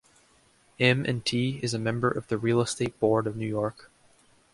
M 0.79 1.05
and 1.05 1.23
T 1.23 1.59
is 1.61 1.75
a 1.75 1.77
member 1.77 2.09
of 2.09 2.27
the 2.27 2.39
Real 2.39 2.59
Estate 2.59 2.99
Board 2.99 3.27
of 3.27 3.35
New 3.35 3.45
York. 3.45 3.91